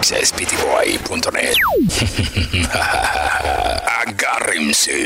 [0.00, 1.60] mixesptboy.net
[4.00, 5.04] Agárrense.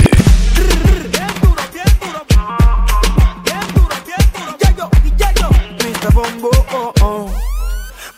[6.14, 7.26] Bombo, oh, oh.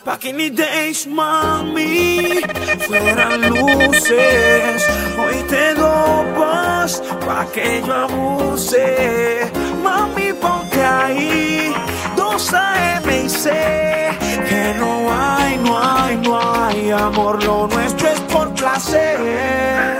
[0.05, 2.43] Back in the days, mami,
[2.85, 4.85] fueran luces.
[5.17, 9.49] Hoy te dopas pa' que yo abuse.
[9.81, 11.73] Mami, ponte ahí,
[12.15, 14.16] dos AM C.
[14.49, 17.43] Que no hay, no hay, no hay amor.
[17.43, 19.99] Lo nuestro es por placer.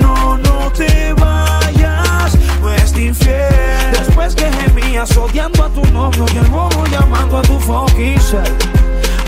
[0.00, 3.92] No, no te vayas, no es infiel.
[3.92, 8.50] Después que gemías odiando a tu novio y el bobo llamando a tu fucking self.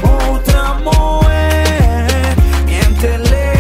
[0.03, 3.53] Otra mujer, miéntele.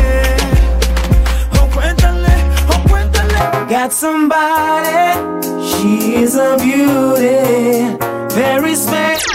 [1.60, 2.34] O cuéntale,
[2.68, 3.38] o cuéntale.
[3.68, 5.18] Got somebody,
[5.62, 7.96] she is a beauty.
[8.34, 9.29] Very special.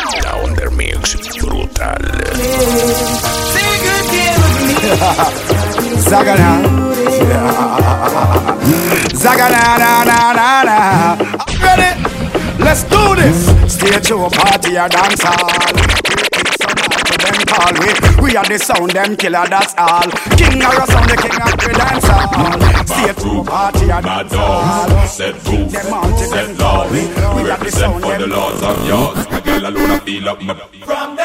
[1.76, 2.04] Brutal.
[3.52, 4.76] Say good deal with me.
[6.08, 6.52] Zagana.
[9.14, 10.78] Zagana na na na na.
[11.62, 11.92] Ready?
[12.64, 13.40] Let's do this.
[13.74, 15.24] Stage show party or dance.
[17.24, 17.90] Them call we,
[18.24, 19.46] we are the sound them killer.
[19.50, 20.10] That's all.
[20.38, 22.60] King or a sound, the king of the dance hall.
[23.16, 26.92] Show party or Mad dogs, set rules, set laws.
[26.92, 29.18] we- we We are the represent for the laws of yours.
[29.32, 30.54] A girl alone a feel up my.
[30.86, 31.25] From them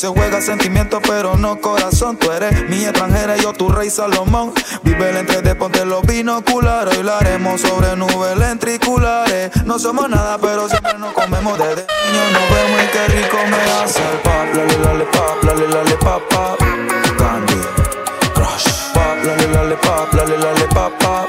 [0.00, 2.16] se juega sentimiento, pero no corazón.
[2.16, 4.54] Tú eres mi extranjera yo tu rey Salomón.
[4.82, 6.96] Vive el entre de ponte los binoculares.
[6.96, 9.50] Hoy lo haremos sobre nubes lentriculares.
[9.66, 12.32] No somos nada, pero siempre nos comemos desde niños.
[12.32, 14.54] Nos vemos y qué rico me hace el pop.
[14.54, 16.58] Lale, lale, pop, lale, lale, pop, pop.
[17.18, 17.60] Candy
[18.32, 18.64] Crush.
[18.94, 21.28] Pop, lale, lale, pop, lale, lale, pop, pop.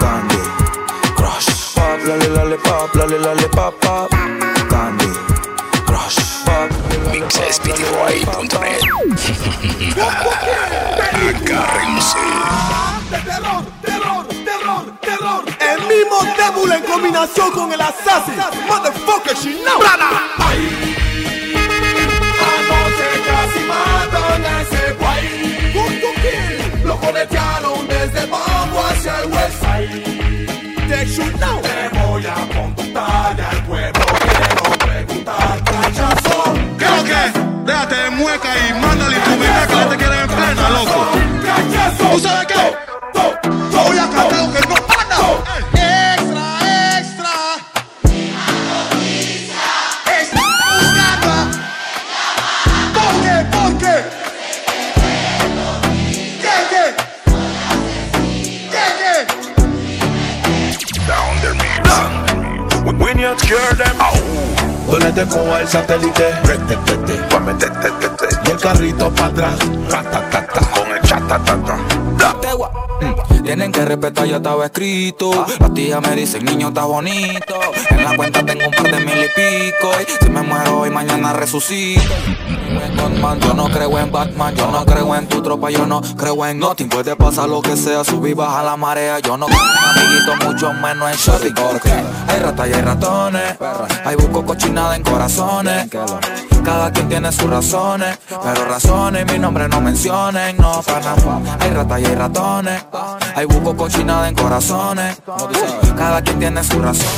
[0.00, 0.36] Candy
[1.16, 1.48] Crush.
[1.74, 4.10] Pop, lale, lale, pop, lale, lale, pop, pop.
[4.10, 4.31] Candy
[7.32, 8.82] mixesptboy.net
[11.28, 12.18] Agárrense.
[13.24, 15.44] terror, terror, terror, terror.
[15.60, 18.34] El mismo Devil en combinación con el Assassin.
[18.68, 19.80] Motherfucker, she know.
[22.60, 25.24] Anoche casi matan a ese guay.
[26.84, 29.62] Lo coletearon desde el hacia el west.
[30.88, 31.81] They should know.
[38.42, 41.06] Déjate de mueca y mándale tu vida que no te quieren en plena, loco.
[41.98, 42.76] ¿Tú sabes qué?
[43.14, 45.18] Yo voy a cantar lo que no anda.
[45.74, 46.44] Extra,
[46.98, 47.34] extra.
[50.20, 50.42] Está
[50.80, 51.34] buscando.
[52.94, 53.36] ¿Por qué?
[53.52, 53.96] ¿Por qué?
[56.42, 56.54] ¿Qué?
[56.70, 56.84] ¿Qué?
[58.70, 58.84] ¿Qué?
[59.00, 59.16] ¿Qué?
[61.30, 61.84] Under Mix.
[62.98, 63.96] When you cure them,
[64.86, 66.26] Ponete con el satélite.
[66.44, 67.28] Y el
[68.72, 69.58] carrito para atrás.
[70.74, 71.76] con el chatatata.
[73.00, 75.44] Mm, Tienen que respetar, ya estaba escrito.
[75.58, 77.54] Las tías me dicen, niño, está bonito.
[77.90, 79.90] En la cuenta tengo un par de mil y pico.
[80.00, 82.14] Y si me muero hoy, mañana resucito.
[82.96, 86.46] Batman, yo no creo en Batman, yo no creo en tu tropa, yo no creo
[86.46, 86.88] en nothing.
[86.88, 89.18] Puede pasar lo que sea, subir, baja la marea.
[89.18, 91.50] Yo no creo en amiguitos, mucho menos en shorty.
[91.52, 93.56] Porque hay ratas y hay ratones.
[94.04, 95.88] Hay busco cochinada en corazones.
[96.64, 101.14] Cada quien tiene sus razones, pero razones mi nombre no mencionen, no pana.
[101.60, 102.84] Hay ratas y hay ratones,
[103.34, 105.20] hay buco cochinada en corazones.
[105.96, 107.08] Cada quien tiene su razón.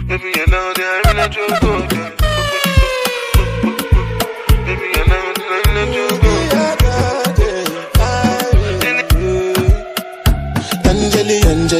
[0.08, 2.05] Baby, you know that I'm in a choco.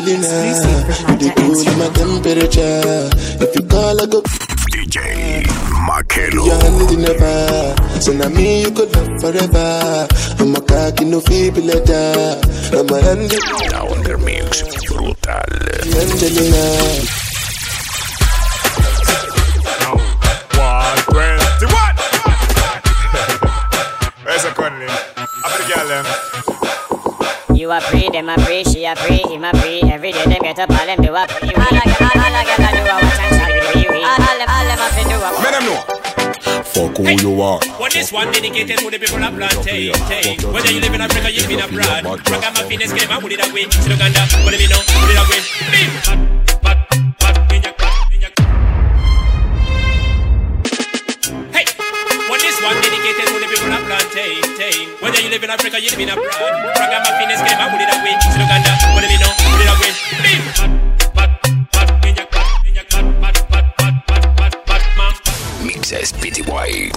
[0.07, 3.11] Angeli, Angelina, you the cool my temperature.
[3.43, 4.23] If you call, I go.
[4.71, 5.43] DJ
[5.83, 6.47] Makelo.
[6.47, 7.75] Your hand in never.
[8.01, 10.07] So now me you could love forever.
[10.39, 12.41] I'm a cocky no feeble letter.
[12.71, 13.31] I'm a hand
[13.69, 14.63] Down their mix.
[14.87, 15.43] Brutal.
[15.99, 16.63] Angelina.
[20.55, 21.97] One twenty one.
[24.23, 24.87] Where's the Conley?
[24.87, 26.56] Up the girl them.
[27.67, 29.83] You a free, them a free, she a free, him a free.
[29.91, 31.51] Every day them get up, all them do a free.
[31.51, 34.07] All I get, all I get, I do a watch and shine with.
[34.07, 36.63] All all them, all them a free do a Let them know.
[36.63, 37.59] Fuck who you are.
[37.81, 39.91] Well, this one dedicated to the people of plantain.
[40.55, 42.31] Whether you live in Africa, you live in abroad.
[42.31, 43.67] Ragamuffin is game, I would it away.
[43.69, 44.79] Still Uganda, what do we know?
[44.87, 45.43] Put it away.
[45.75, 45.91] Beep.
[46.63, 46.86] Hot,
[54.17, 56.33] Whether you live in Africa, you live in abroad.
[56.33, 59.29] Fitness game, what do we know?
[65.69, 66.97] Mixespty.net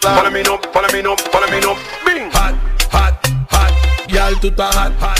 [0.00, 1.58] Follow me follow me follow me.
[2.04, 2.30] Bing.
[2.30, 2.54] Hot,
[2.92, 3.14] hot,
[3.50, 3.72] hot.
[4.08, 5.17] Y'all, tú estás hot, hot.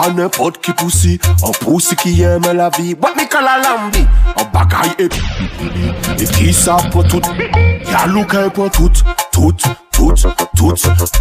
[0.00, 2.94] Pas n'importe qui poussi, un poussi qui aime la vie.
[2.94, 4.06] What me call a lambi?
[4.36, 5.08] Un bagaille et
[6.20, 7.20] et qui ça pour tout.
[7.90, 8.90] Y'a louquin pour tout,
[9.32, 9.52] tout,
[9.92, 10.14] tout,
[10.56, 10.74] tout.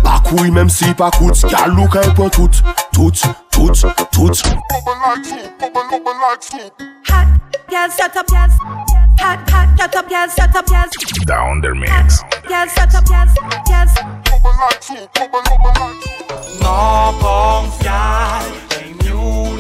[0.04, 1.46] Pas couille même si pas coûte.
[1.52, 2.50] Y'a louquin pour tout,
[2.94, 3.12] tout,
[3.52, 3.72] tout,
[4.12, 4.32] tout.
[7.10, 7.28] Hot,
[7.70, 8.52] girl, set up, yes.
[9.20, 10.90] Hot, hot, set up, yes, set up, yes.
[11.26, 13.34] Down their mix Yes, set up, yes,
[13.68, 13.90] yes.
[16.62, 18.69] No confiar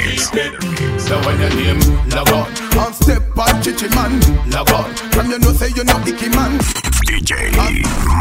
[0.00, 0.30] Mix.
[1.04, 2.46] So when your name log on
[2.80, 4.12] And step on chichi man.
[4.50, 4.88] log on.
[5.12, 6.58] From you know say you know icky man.
[7.06, 7.50] DJ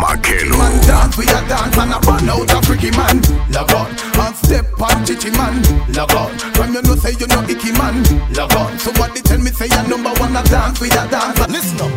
[0.02, 0.58] Makelo.
[0.58, 3.22] Man dance, we a dance and a run out a freaky man.
[3.52, 3.88] log on,
[4.20, 5.56] And step on chichi man.
[5.94, 8.04] log on, From you know say you know icky man.
[8.34, 8.78] log on.
[8.80, 11.40] Somebody tell me say you number one a dance, we a dance.
[11.48, 11.92] Listen up.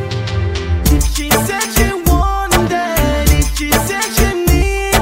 [1.14, 4.94] She said she wanted, if she said she need,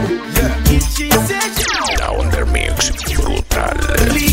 [0.70, 2.90] if she said she Down the mix.
[3.14, 4.29] Brutal.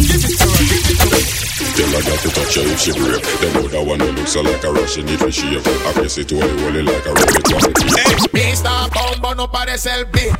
[1.77, 4.71] Tell her that to touch her if she brave Them other one looks like a
[4.73, 7.73] rush, she need to shave I guess it only only like a rabbit one
[8.33, 8.89] Mr.
[8.93, 10.33] Bombo no parece el beat.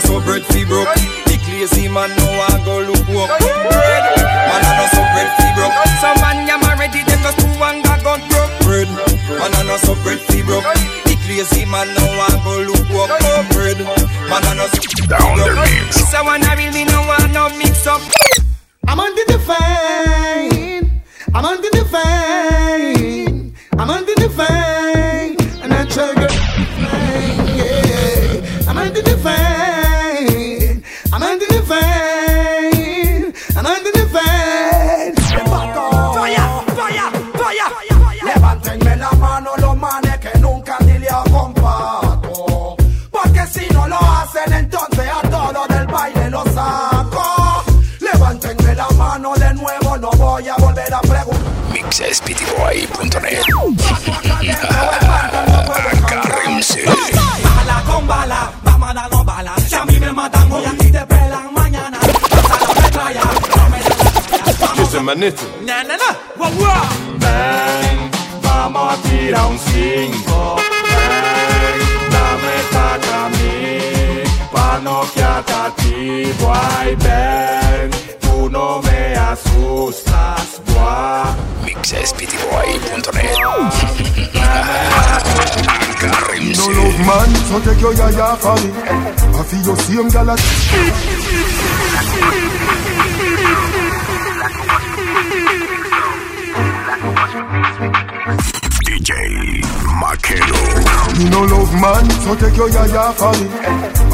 [0.00, 0.88] no so bread fi broke.
[1.26, 3.30] Big lazy man no want go look work.
[3.38, 4.04] Bread,
[4.48, 5.76] man a no so bread fi broke.
[6.00, 8.52] Some man ya already them just two and got gun broke.
[8.64, 8.88] Bread,
[9.38, 10.64] man a no so bread fi broke.
[11.04, 13.10] Big lazy man no want go look work.
[13.52, 13.78] Bread,
[14.28, 15.96] man a no so Down the mix.
[15.96, 18.00] This a one I really no want no mix up.
[18.88, 21.02] I'm on the fame.
[21.34, 22.29] I'm on the fame.
[50.20, 51.52] Voy a volver a preguntar.
[51.72, 53.42] Mixesptboy.net.
[56.04, 56.84] Agárrense.
[56.84, 59.54] Bala con bala, vamos a darnos bala.
[59.66, 61.98] Si a mí me matan hoy, aquí te pelan mañana.
[62.00, 63.22] Pasa la metralla,
[64.76, 65.42] no me manito.
[65.64, 66.10] Na, na, na.
[67.18, 68.10] Ven,
[68.42, 70.56] vamos a tirar un 5.
[70.56, 71.78] Ven,
[72.10, 74.22] dame taca a mí.
[74.52, 76.96] Pa' no quedarte a ti, boy.
[76.96, 78.09] Ven,
[78.60, 81.24] no me asustas, boy.
[81.64, 83.36] Mixesptboy.net.
[86.58, 88.70] No love man, so take your yaya for me.
[89.38, 90.40] I feel your same gal as
[98.86, 99.10] DJ
[100.00, 100.60] Makelo.
[101.18, 103.46] Me no love man, so take your yaya for me.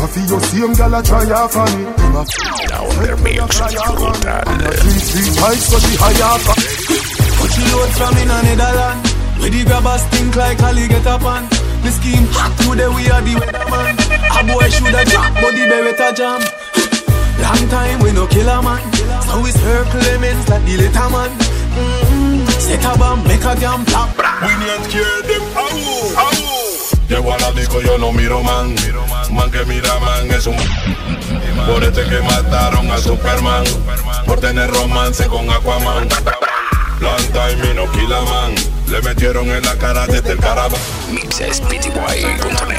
[0.02, 1.82] I feel your same gal a try ya for me.
[1.96, 3.20] Them Down.
[3.20, 4.72] Brutal.
[4.80, 5.68] three three times.
[7.36, 9.00] Put she load from in a Netherland
[9.36, 11.44] Where the grabbers think like up on
[11.84, 13.94] The scheme hot today we are the weatherman
[14.32, 16.40] A boy shoulda drop but the beretta jam
[17.44, 18.80] Long time we no kill man
[19.28, 22.48] So it's her Clemens like the later man mm-hmm.
[22.56, 24.08] Set a bomb make a jam pop
[24.40, 25.44] We not care them.
[25.52, 25.68] Au,
[26.24, 26.66] au.
[27.08, 28.74] Llego a la disco, yo no miro man.
[29.30, 30.56] Man que mira man es un.
[31.66, 33.64] Por este que mataron a Superman.
[34.26, 36.08] Por tener romance con Aquaman.
[36.98, 38.54] Planta y Mino man.
[38.88, 40.80] Le metieron en la cara desde el caraván.
[41.10, 42.76] Mixesptboy.net.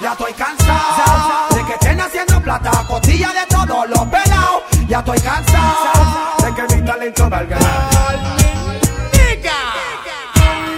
[0.00, 4.62] Ya estoy cansado de que estén haciendo plata a costilla de todos los pelados.
[4.88, 7.58] Ya estoy cansado de que mi talento valga.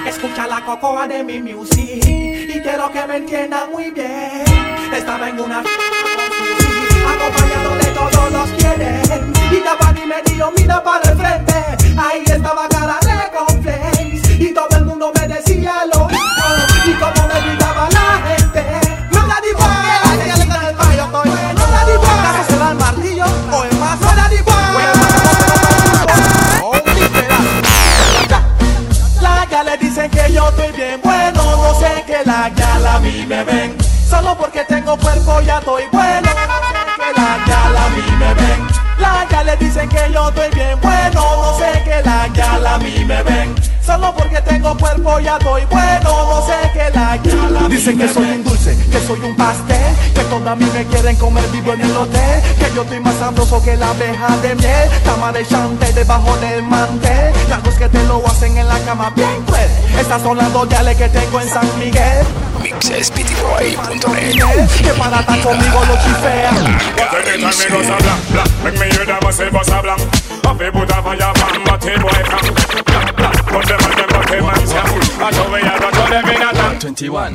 [0.07, 4.45] Escucha la cocoa de mi music y quiero que me entiendan muy bien.
[4.93, 5.63] Estaba en una
[7.11, 11.55] acompañado de todos los quieren y Tapani me dio mira para el frente.
[11.97, 16.45] Ahí estaba cara de conflex y todo el mundo me decía lo mismo
[16.87, 18.65] y como me gritaba la gente.
[19.13, 19.69] No la di estoy.
[21.55, 24.01] No la di ¿Acaso será el martillo o el más?
[24.01, 24.39] No la di
[29.21, 31.40] La le dicen que yo estoy bien bueno,
[33.11, 33.77] mí me ven.
[34.09, 36.29] Solo porque tengo cuerpo ya estoy bueno,
[36.97, 38.67] que la gal a mí me ven.
[38.99, 42.79] La ya le dicen que yo estoy bien bueno, no sé que la gal a
[42.79, 43.71] mí me ven.
[43.91, 46.11] Solo porque tengo cuerpo ya doy bueno.
[46.31, 47.69] No sé qué la yala.
[47.69, 49.97] Dicen que soy un dulce, que soy un pastel.
[50.15, 52.43] Que todas a mí me quieren comer vivo en el hotel.
[52.59, 54.89] Que yo estoy más sabroso que la abeja de miel.
[55.05, 57.33] Cama de chante debajo del mantel.
[57.65, 59.69] Los que te lo hacen en la cama bien cruel.
[60.01, 62.25] Estas son las doyales que tengo en San Miguel.
[62.63, 64.33] Mixespty.net
[64.83, 66.57] Que para estar conmigo lo chifean.
[67.31, 69.95] Anytime me go so blah, blah Make me hear them a say bust a blah
[69.95, 72.55] A fi put a fire pan But the boy come
[72.87, 74.89] Blah, blah But them and them but them and scam
[75.21, 77.33] I show me a go to them in a tan 21,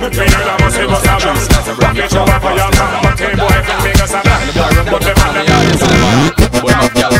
[0.00, 2.90] Make me hear them a say bust a blah A fi show a fire pan
[6.62, 7.19] But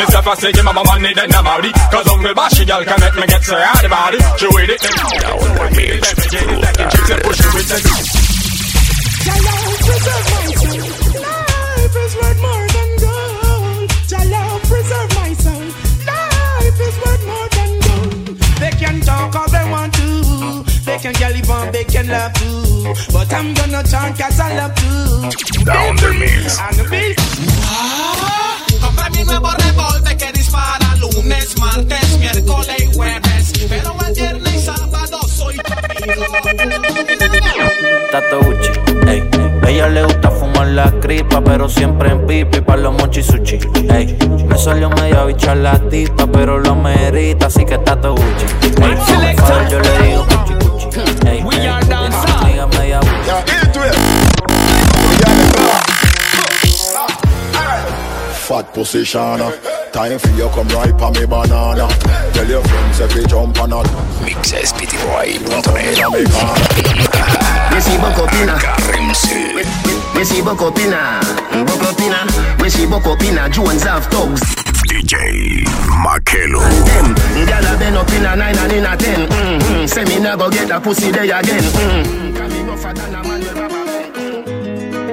[0.00, 2.66] and them Yo, yourself a say give my money then I'm out Cause hungry bashy
[2.66, 4.80] girl can make me get so hard about it She with it
[5.20, 7.84] Now on the mix She say push it with it
[11.20, 13.90] Life is worth more than gold.
[14.06, 15.66] Jalo, preserve my soul.
[16.06, 18.38] Life is worth more than gold.
[18.60, 20.64] They can talk all they want to.
[20.84, 22.94] They can get live on, they can love too.
[23.12, 25.64] But I'm gonna talk cause I love to.
[25.64, 26.58] Down the mix.
[26.60, 28.39] And the beat.
[29.12, 33.52] Mi nuevo revólver que dispara lunes, martes, miércoles y jueves.
[33.68, 35.56] Pero el viernes y sábado soy
[38.10, 38.70] Tato Gucci,
[39.08, 39.22] ey.
[39.66, 44.18] Ella le gusta fumar la cripa, pero siempre en pipi pa' los mochi sushi, ey.
[44.48, 48.46] Me salió media bicha la tipa, pero lo merita, así que Tato Gucci,
[48.82, 48.96] ey.
[49.70, 50.26] Yo le digo
[51.26, 51.38] ey.
[51.38, 51.99] Ey.
[58.50, 59.38] Fat position.
[59.94, 61.86] Time for you come right on me banana.
[62.34, 63.78] Tell your friends if you jump on a
[64.26, 65.38] Mixespty.net
[67.70, 68.58] Missy Bocopina.
[68.58, 69.54] Carrimsey
[70.18, 71.22] Missy Bocopina.
[71.62, 72.26] Bocopina.
[72.60, 73.46] Missy Bocopina.
[73.52, 74.42] Jones have thugs.
[74.90, 75.62] DJ
[76.02, 76.58] Makelo
[76.90, 77.14] Them.
[77.46, 79.28] Gyal a been up in a nine and in a ten.
[79.28, 79.86] Mm-hmm.
[79.86, 81.62] Say me never get a pussy there again.
[81.62, 82.34] Mm.
[82.34, 83.84] Can me rougher than a man with rubber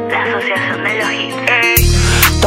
[0.10, 1.77] La asociación de los hits.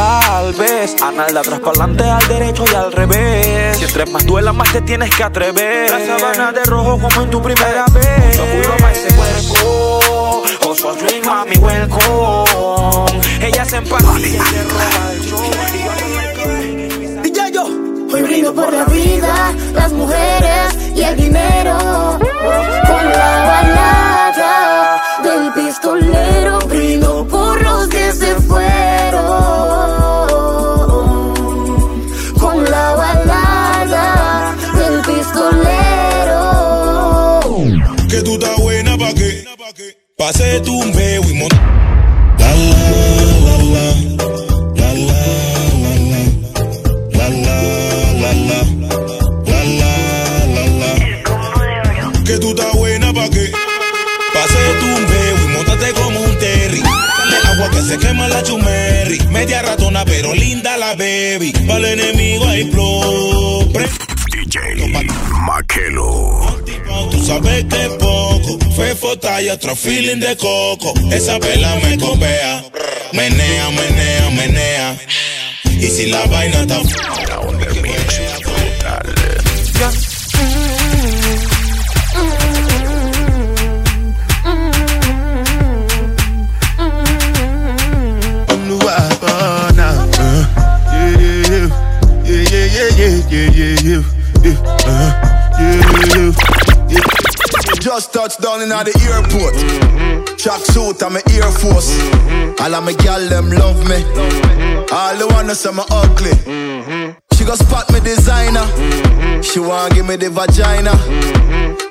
[0.01, 3.77] Tal vez a nalga atrás para adelante, al derecho y al revés.
[3.77, 5.91] Si entre más duela, más te tienes que atrever.
[5.91, 8.35] La sabana de rojo como en tu primera vez.
[8.35, 10.43] Seguro para ese cuerpo.
[10.89, 13.21] A dream, mami, welcome.
[13.43, 15.51] Ella se empapa y se roba el show.
[17.23, 17.65] DJ yo.
[18.11, 21.77] Hoy brindo por la vida, las mujeres y el dinero.
[22.87, 26.59] Con la balada del pistolero,
[40.61, 41.57] Pase tu un peo y.
[42.39, 42.81] La la
[43.47, 43.87] la la
[44.77, 45.21] La la
[45.83, 46.23] la la
[47.17, 47.57] La la
[48.13, 48.61] la la
[49.47, 49.93] La la
[50.55, 53.51] la la Que tú estás buena pa' qué?
[54.35, 58.43] Pase tu un peo y montate como un terry Dale agua que se quema la
[58.43, 62.65] chumerri Media ratona pero linda la baby Para el enemigo hay
[63.73, 63.89] Pre-
[64.31, 64.93] DJ
[65.47, 66.50] Makelo
[67.11, 68.59] Tú sabes que poco.
[68.75, 70.93] Fue fota y otro feeling de coco.
[71.13, 72.65] Esa vela me copea.
[73.13, 74.99] Menea, menea, menea.
[75.65, 76.81] Y si la vaina está.
[97.81, 99.57] Just touched down in the airport.
[100.39, 101.97] Track suit and my Air Force.
[102.61, 104.05] All of my gal them love me.
[104.93, 106.37] All the wanna say me ugly.
[107.33, 108.67] She go spot me designer.
[109.43, 110.93] She wanna give me the vagina.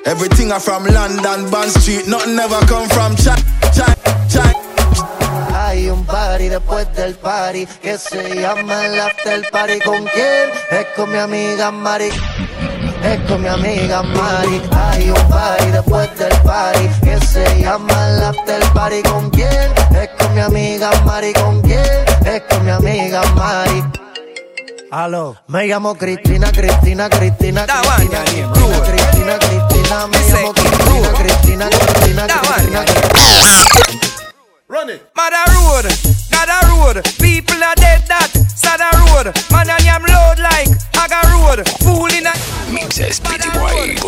[0.06, 2.06] Everything I from London, Bond Street.
[2.06, 3.42] Nothing ever come from China.
[3.74, 3.96] China,
[4.30, 4.54] China.
[5.52, 9.80] Hay un party después del party que se llama el after party.
[9.80, 10.50] ¿Con quién?
[10.70, 12.10] Es con mi amiga Mari.
[13.02, 14.62] Es con mi amiga Mari.
[14.72, 19.02] Hay un party después del party que se llama el after party.
[19.02, 19.72] ¿Con quién?
[20.00, 21.32] Es con mi amiga Mari.
[21.32, 21.80] ¿Con quién?
[22.24, 23.84] Es con mi amiga Mari.
[24.92, 32.26] Aló, me llamo Cristina, Cristina, Cristina, Cristina, Cristina, Cristina, Cristina, me llamo Cristina, Cristina, Cristina,
[32.26, 33.80] Cristina, Cristina.
[34.68, 35.02] Run it.
[35.14, 35.86] Mother road,
[36.30, 37.02] Nada road.
[37.18, 38.49] People are dead that.
[38.60, 42.32] Sada road, man and yam load like Haga road, fool in a
[42.70, 44.00] Mixes PTY.net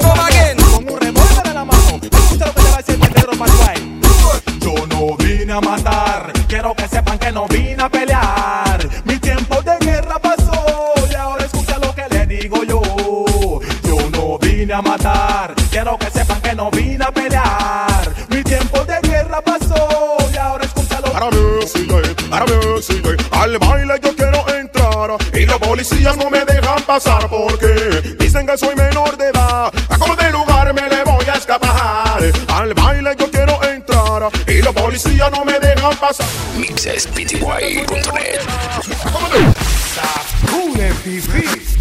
[0.00, 0.56] Come again.
[0.58, 4.86] Como un revólver en la mano, escucha lo que te va a decir el Yo
[4.86, 8.88] no vine a matar, quiero que sepan que no vine a pelear.
[9.04, 12.80] Mi tiempo de guerra pasó y ahora escucha lo que le digo yo.
[13.82, 17.59] Yo no vine a matar, quiero que sepan que no vine a pelear.
[23.32, 25.10] Al baile yo quiero entrar.
[25.34, 29.70] Y los policías no me dejan pasar porque dicen que soy menor de edad.
[29.90, 32.22] A como de lugar me le voy a escapar.
[32.48, 34.30] Al baile yo quiero entrar.
[34.46, 36.26] Y los policías no me dejan pasar.
[36.56, 38.40] Mixespty.net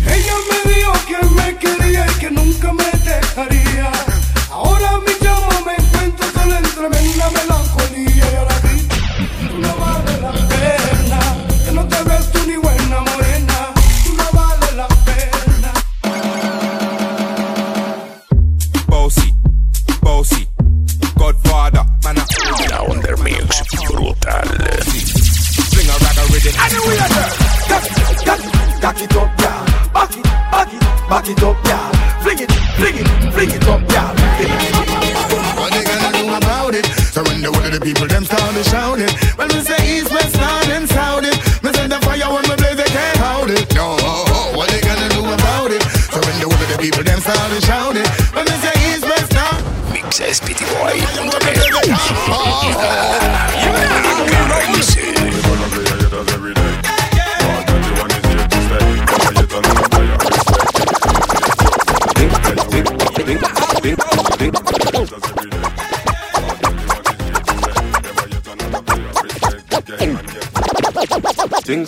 [0.06, 3.91] Ella me dijo que me quería y que nunca me dejaría.
[4.52, 6.89] Ahora mi llama me encuentro solo entre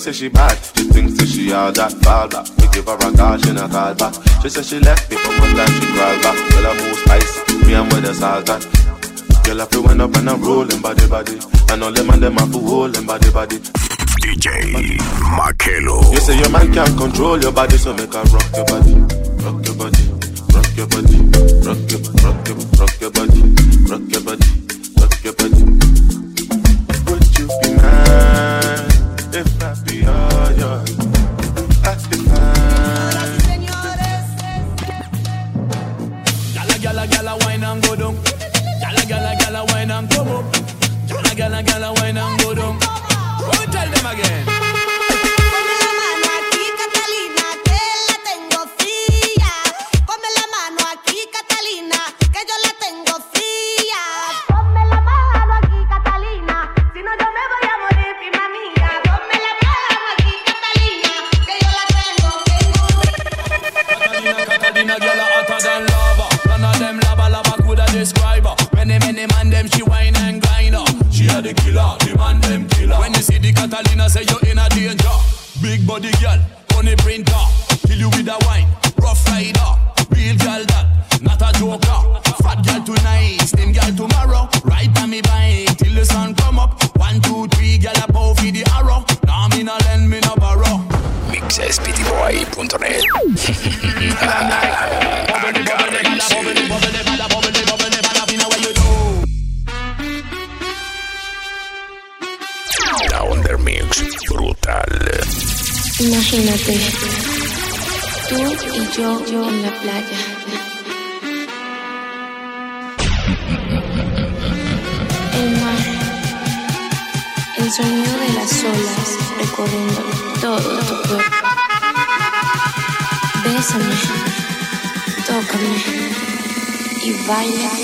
[0.01, 2.49] say she bad, she thinks that she all that fall back.
[2.57, 4.13] We give her a call, she not call back.
[4.41, 6.37] She say she left me for one time, she crawl back.
[6.49, 8.61] Girl, a move spice, me and with the all that.
[9.45, 11.37] Girl, I feel wind up and I'm rolling body body.
[11.69, 13.57] And all them and them I feel rolling body body.
[14.25, 14.97] DJ
[15.37, 16.01] Makelo.
[16.09, 18.93] You say your man can't control your body, so make her rock your body,
[19.45, 20.03] rock your body,
[20.49, 21.17] rock your body,
[21.61, 22.20] rock your body.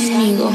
[0.09, 0.46] conmigo.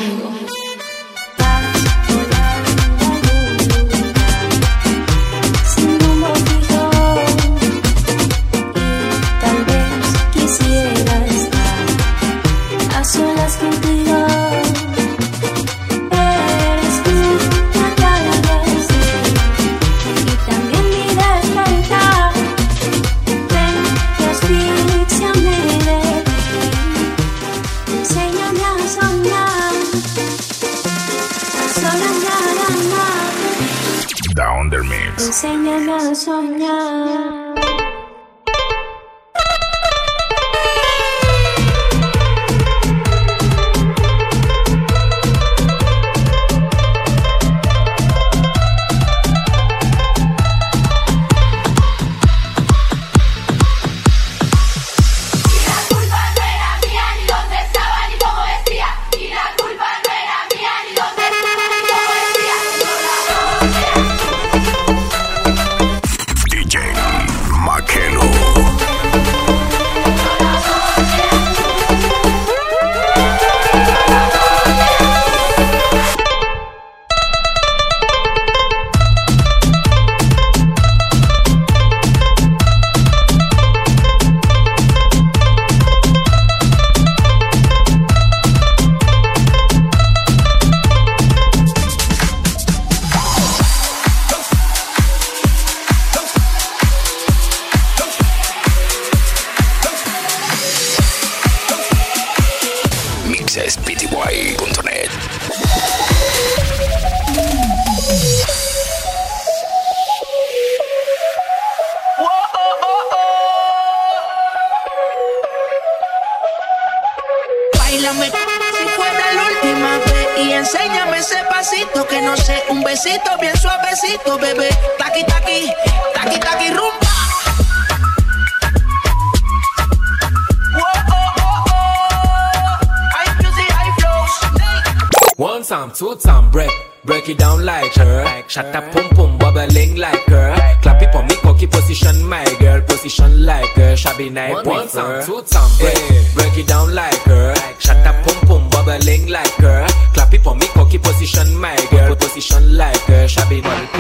[151.22, 152.16] Position, my girl.
[152.16, 153.28] Position like her.
[153.28, 153.94] Shabby night,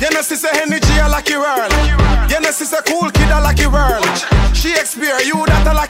[0.00, 1.72] You know, sister energy a lucky world.
[2.30, 4.04] You know, sister cool kid a lucky world.
[4.54, 5.87] Shakespeare, you that a lucky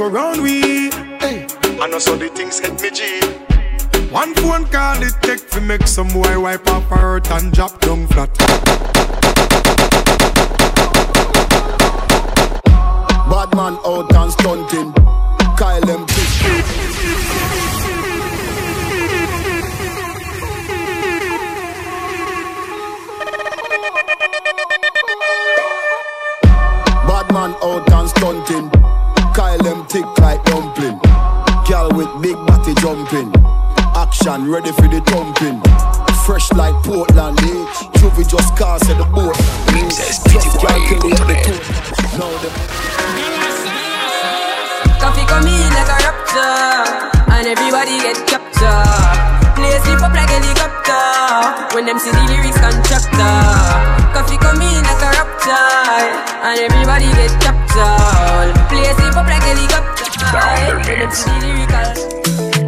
[0.00, 0.90] go round we.
[1.20, 1.46] Hey.
[1.78, 3.20] I know so the things hit me G.
[4.10, 8.06] One phone call it take to make some boy wipe her hurt and drop down
[8.06, 8.34] flat.
[13.28, 14.94] Bad man out and stunting.
[15.58, 16.06] Kyle them
[27.06, 28.99] Bad man out and stunting.
[29.40, 31.00] Kyle them thick like dumpling.
[31.66, 33.32] Girl with big body jumping.
[33.96, 35.62] Action ready for the thumping.
[36.26, 37.64] Fresh like Portland, eh?
[37.96, 39.34] Juvie just cast at the boat.
[40.28, 41.56] Just calculate the tour.
[42.20, 42.50] Now the
[45.00, 49.29] Coffee come in like a raptor And everybody get captured
[49.70, 50.98] Play sleep up like helicopter
[51.76, 53.38] When them see the lyrics contractor
[54.10, 56.10] Coffee come in like a raptor
[56.42, 60.10] And everybody get captured Play sleep up like helicopter
[60.74, 61.94] When them see the lyrical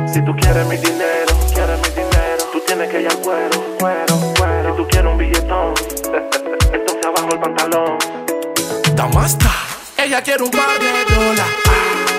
[0.07, 4.15] Si tú quieres mi dinero, quieres mi dinero, tú tienes que ir al cuero, cuero,
[4.39, 4.71] cuero.
[4.71, 5.75] Si tú quieres un billetón,
[6.73, 7.99] entonces abajo el pantalón.
[8.95, 9.51] Damasta,
[9.97, 11.55] ella quiere un par de dólares.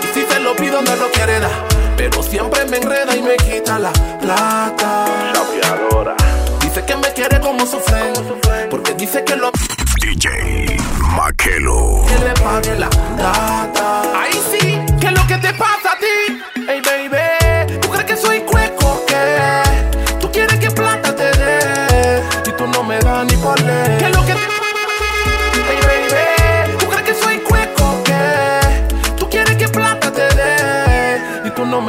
[0.03, 1.72] Y si se lo pido, no lo quiere dar.
[1.97, 5.05] Pero siempre me enreda y me quita la plata.
[5.33, 6.15] Chapeadora.
[6.61, 8.13] Dice que me quiere como sufren.
[8.69, 9.51] Porque dice que lo
[10.01, 10.77] DJ
[11.15, 12.03] Makelo.
[12.07, 13.82] que le pague la data.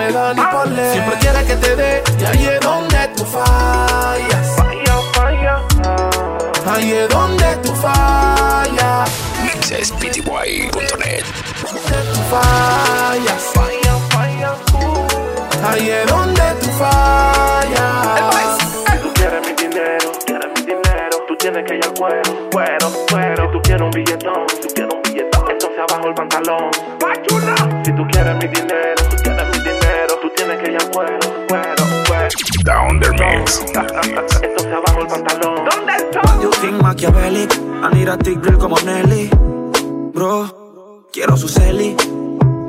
[0.07, 0.93] Me das ni por ley.
[0.93, 4.47] Siempre quieres que te dé y ahí es donde tú fallas.
[4.57, 5.63] Falla, falla.
[6.67, 9.11] Ahí es donde tú fallas.
[9.43, 11.25] Mixespty.net.
[11.61, 13.43] tú fallas.
[13.55, 14.55] Falla, falla.
[15.69, 18.59] Ahí es donde tú fallas.
[18.91, 22.89] Si tú quieres mi dinero, quieres mi dinero, tú tienes que ir al cuero, cuero,
[23.11, 23.47] cuero.
[23.47, 26.71] Si tú quieres un billetón, tú quieres un billetón, entonces abajo el pantalón.
[27.85, 29.74] Si tú quieres mi dinero, tú quieres mi dinero,
[30.45, 32.29] tú tienes que al cuero, cuero, cuero.
[32.65, 33.61] Down the mix.
[34.43, 35.57] Entonces abajo el pantalón.
[35.65, 36.43] ¿Dónde está?
[36.43, 37.49] You think Machiavelli,
[37.83, 39.31] I need a thick girl como Nelly.
[40.13, 41.97] Bro, quiero su celi.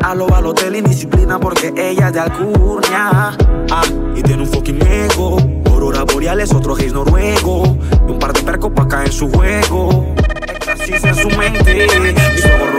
[0.03, 3.35] A lo Balotelli, disciplina porque ella es de Alcurnia.
[3.71, 3.83] Ah,
[4.15, 5.37] y tiene un fucking ego.
[5.65, 7.77] Aurora boreales, otro gays noruego.
[8.07, 10.13] Y un par de percos pa' caer en su juego.
[10.47, 11.87] Éxtasis en su mente.
[12.35, 12.74] Mis ojos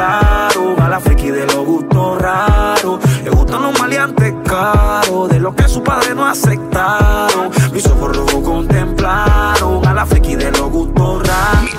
[0.00, 3.00] contemplaron a la friki de los gustos raros.
[3.22, 7.50] Le gustan los maleantes caros, de lo que su padre no aceptaron.
[7.72, 11.70] Mis ojos rojos contemplaron a la friki de los gustos raros.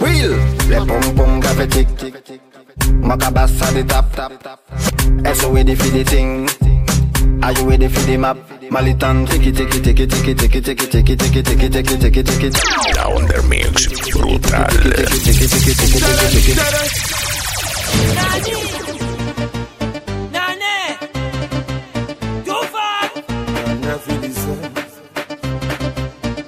[0.00, 0.36] Will
[0.68, 2.40] Le pom pom gafe tik tik
[3.00, 4.60] Makabasa the tap tap
[5.34, 6.73] So ready for the thing
[7.42, 8.36] Are you ready for the map?
[8.70, 12.48] Malitan tiki tiki tiki tiki tiki tiki tiki tiki tiki tiki tiki tiki
[12.94, 13.86] Down the mix.
[14.12, 14.68] Brutal.
[14.68, 15.98] tiki tiki tiki
[16.32, 16.52] tiki
[20.34, 20.76] Nane,
[22.44, 23.00] too far.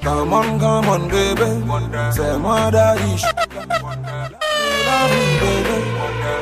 [0.03, 1.49] Come on, come on, baby.
[2.17, 3.25] C'est moi d'Arish.
[4.87, 5.79] Love me, baby.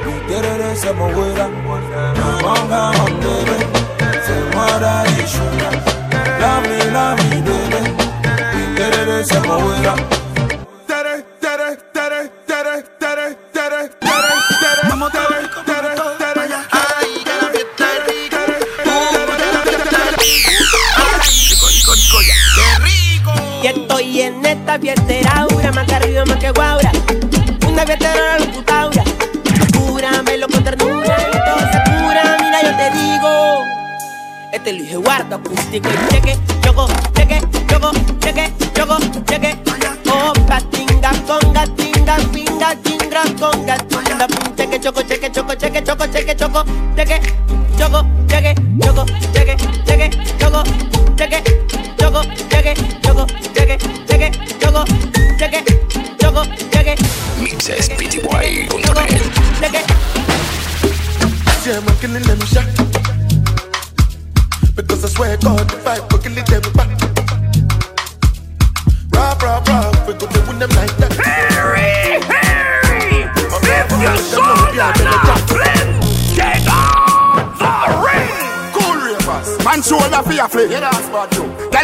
[0.05, 1.47] We get it, c'est mon wera.
[1.49, 3.54] Come on, come on, baby.
[5.35, 5.73] sugar.
[6.43, 7.81] Love me, love me, baby.
[8.77, 10.14] Baby, say my way up.
[35.75, 36.24] Stick a dick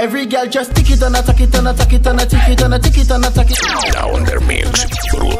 [0.00, 2.62] Every girl just tick it and attack it and attack it and a tick it
[2.62, 3.58] and a tick it and attack it
[3.92, 4.70] La Under Mix
[5.12, 5.36] brutal.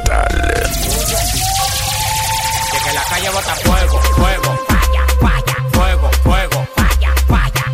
[2.69, 7.65] De que la calle bota fuego, fuego, falla, falla, fuego, fuego, falla, falla.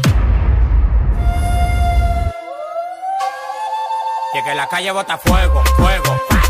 [4.33, 6.46] De que la calle bota fuego, fuego, falla,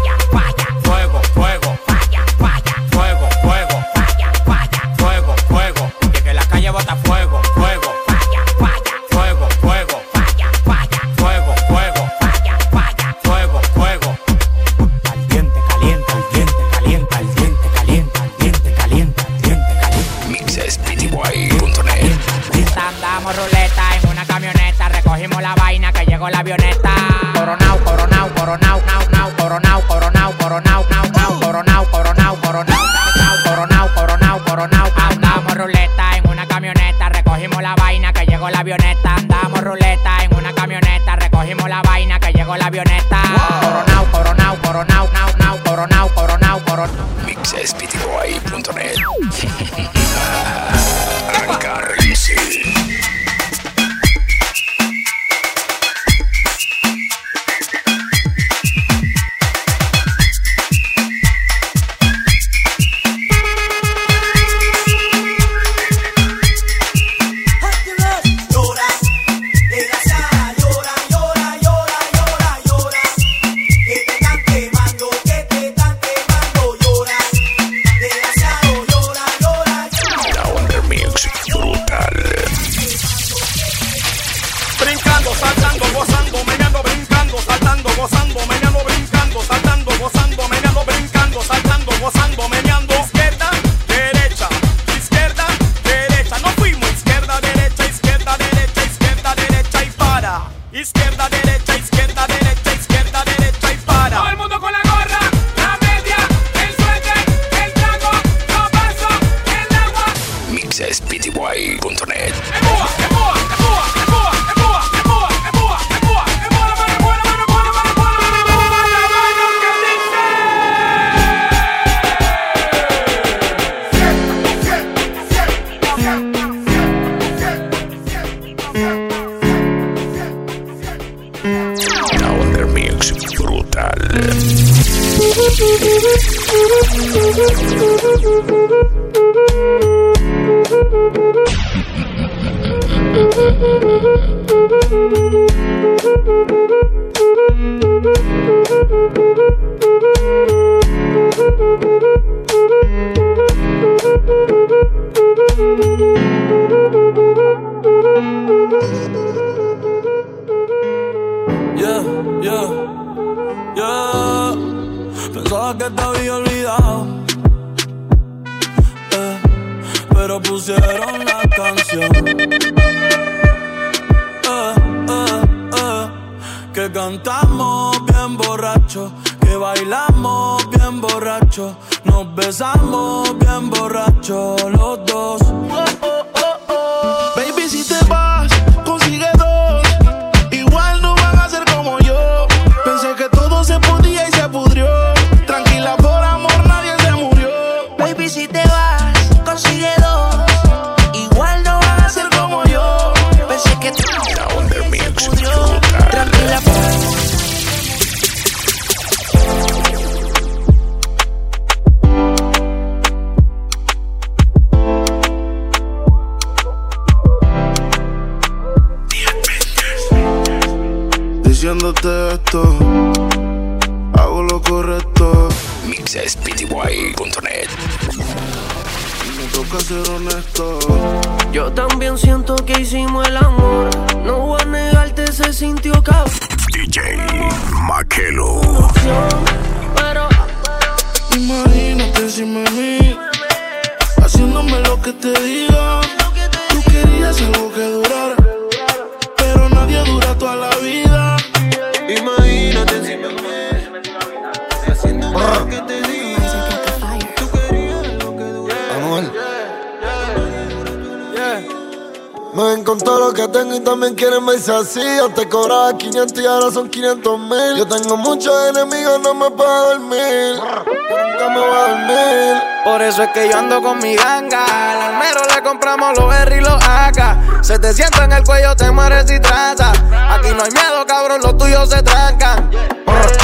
[266.16, 267.76] y ahora son 500 mil.
[267.76, 270.54] Yo tengo muchos enemigos, no me puedo dormir.
[270.54, 272.62] Nunca me voy a dormir.
[272.84, 274.64] Por eso es que yo ando con mi ganga.
[274.64, 277.62] Al almero le compramos los R y los AK.
[277.62, 279.98] Se te sienta en el cuello, te mueres y trazas.
[280.30, 282.70] Aquí no hay miedo, cabrón, los tuyos se trancan.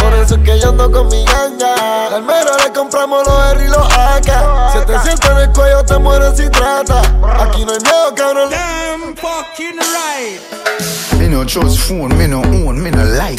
[0.01, 2.07] Por eso es que yo ando con mi ganga.
[2.07, 4.73] Al almero le compramos los R y los AK.
[4.73, 7.01] Se te sienta en el cuello, te mueres y trata.
[7.39, 8.51] Aquí no hay miedo, cabrón.
[8.51, 10.82] Damn fucking right.
[11.33, 13.39] No trust phone, me no own, me no like.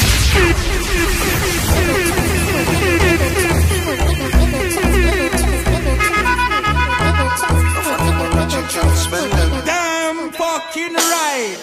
[9.64, 11.56] Damn fucking right.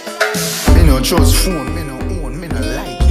[0.74, 3.02] Me no trust phone, me no own, me no like.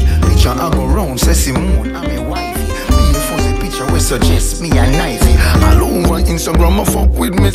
[0.47, 2.63] And I go round, say Simone, I'm a wifey.
[2.63, 5.37] Me a fuzzy picture, we suggest me a knifey.
[5.63, 7.51] All over Instagram, I fuck with me.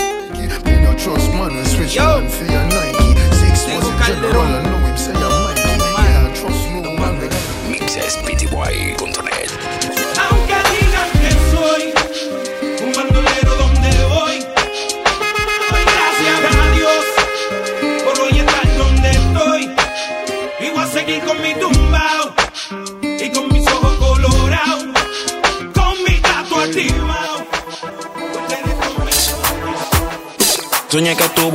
[0.63, 2.29] Me no trust man, we switch man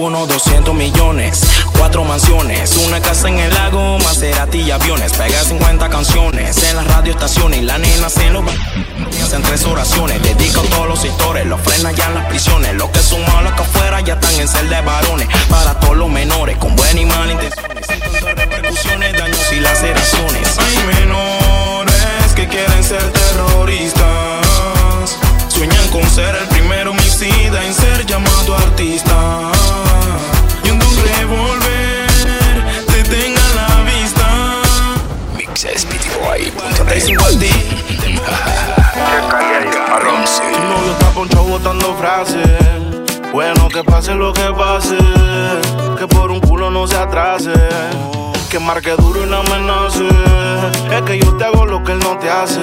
[0.00, 1.42] Unos 200 millones,
[1.76, 5.12] cuatro mansiones, una casa en el lago, Maserati y aviones.
[5.12, 8.52] Pegué 50 canciones en las radioestaciones y la nena se nos va.
[9.34, 12.74] En tres oraciones, dedico todos los sectores, los frenas ya en las prisiones.
[12.76, 15.28] Los que son malos que afuera ya están en celda de varones.
[15.50, 17.86] Para todos los menores, con buena y mala intenciones.
[17.86, 20.58] Sin tantas repercusiones, daños y laceraciones.
[20.58, 23.98] Hay menores que quieren ser terroristas.
[25.48, 29.49] Sueñan con ser el primer homicida en ser llamado artista.
[37.10, 38.20] Mixespty.net
[40.54, 42.46] Tu novio está ponchado botando frases.
[43.32, 44.96] Bueno, que pase lo que pase.
[45.98, 47.52] Que por un culo no se atrase.
[48.48, 50.06] Que marque duro y no amenace.
[50.92, 52.62] Es que yo te hago lo que él no te hace.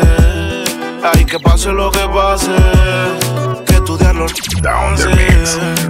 [1.03, 2.55] Ay, que pase lo que pase.
[3.65, 4.27] Que estudiarlo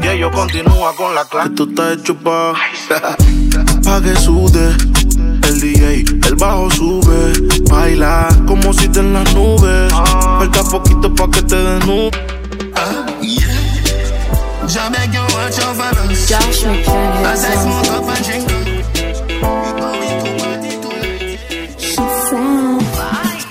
[0.01, 1.51] Y ellos continúa con la clase.
[1.51, 2.53] Tú estás hecho pa'
[3.83, 4.96] pa' que sude.
[8.77, 9.93] Baila como si te en las nubes.
[9.93, 11.55] Falta poquito pa' que te
[15.35, 15.73] watch your.
[16.27, 18.47] Josh McCann smoke up and drink.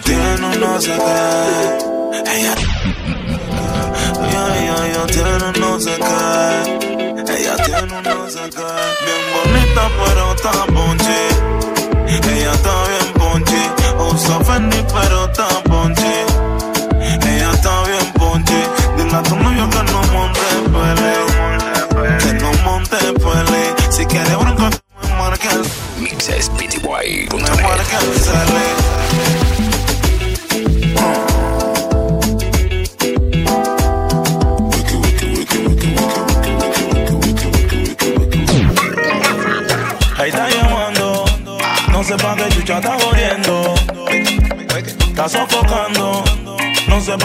[0.05, 1.14] Tiene un no sé qué.
[2.35, 2.55] Ella.
[4.27, 6.16] Ella, ella, ella tiene un no sé qué.
[7.33, 8.68] Ella tiene un no sé qué.
[9.05, 11.36] Bien bonita, pero está ponche.
[14.27, 16.27] Usa Fendi, pero está ponche.
[17.01, 18.68] Ella está bien ponche.
[18.97, 20.41] Dile a tu novio que no monte
[20.72, 22.18] pele.
[22.18, 23.74] Que no monte pele.
[23.89, 24.70] Si quiere bronca,
[25.03, 25.61] me marca el.
[25.61, 29.05] Me Mixespty.net marca el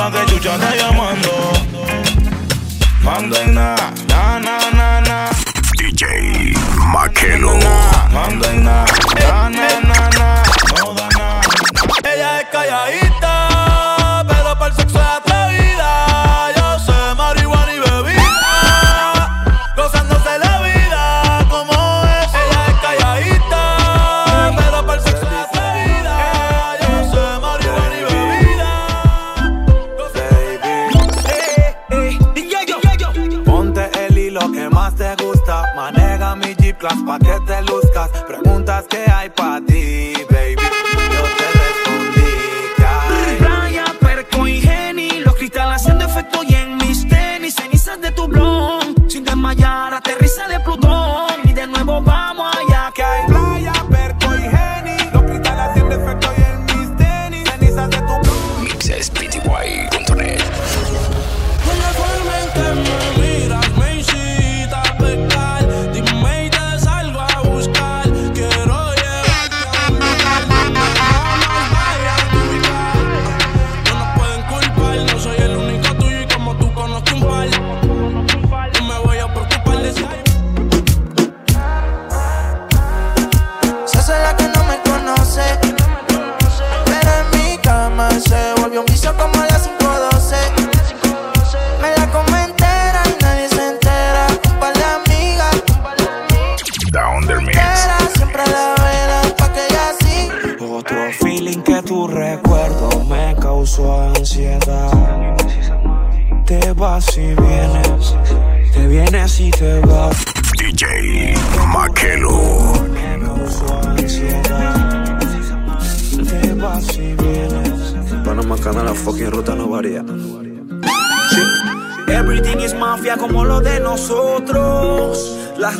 [0.02, 1.32] pa' qué chucha está llamando.
[3.04, 3.76] Mando en na,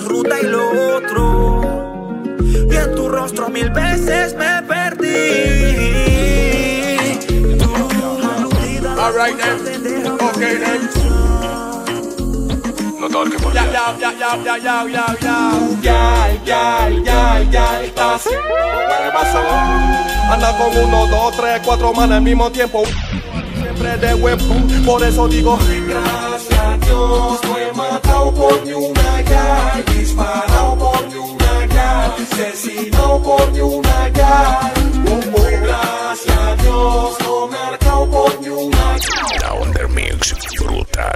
[0.02, 1.62] ruta y lo otro.
[2.44, 5.62] Y en tu rostro mil veces me perdí.
[9.02, 10.20] Alright then.
[10.22, 10.90] Okay then.
[13.00, 15.38] No tal que por Ya, ya, ya, ya, ya, ya, ya, ya.
[15.82, 17.82] Ya, ya, ya, ya.
[17.82, 19.40] Estás ¿Qué pasó?
[20.32, 22.84] Anda con uno, dos, tres, cuatro manos al mismo tiempo.
[23.56, 25.58] Siempre de pum, por eso digo.
[25.88, 29.84] Gracias a Dios, no he matado por ni una ya.
[32.42, 34.10] Asesinado por ni una.
[35.08, 38.98] Oh, oh, Gracias a Dios, no marcado por ni una.
[39.42, 41.14] La Under Mix brutal.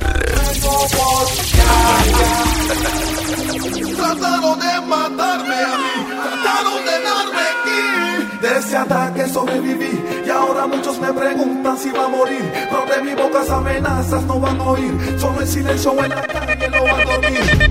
[3.96, 8.38] Trataron de matarme a mí, trataron de darme aquí.
[8.42, 12.52] De ese ataque sobreviví y ahora muchos me preguntan si va a morir.
[12.54, 16.70] Pero de mi boca amenazas no van a oír, solo el silencio en la calle
[16.70, 17.65] lo va a dormir.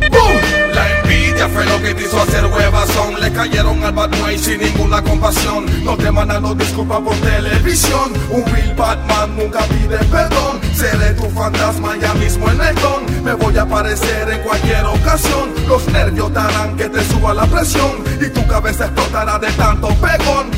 [1.34, 3.20] Envidia fue lo que te hizo hacer huevazón.
[3.20, 5.66] Le cayeron al Batman sin ninguna compasión.
[5.84, 8.12] No te mandan los disculpas por televisión.
[8.30, 10.60] Un real Batman nunca pide perdón.
[10.74, 13.24] Seré tu fantasma ya mismo en el don.
[13.24, 15.50] Me voy a aparecer en cualquier ocasión.
[15.66, 18.04] Los nervios te harán que te suba la presión.
[18.20, 20.50] Y tu cabeza explotará de tanto pegón.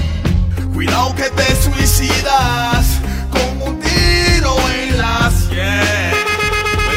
[0.75, 3.01] Cuidado que te suicidas
[3.31, 6.16] con un tiro en la sien.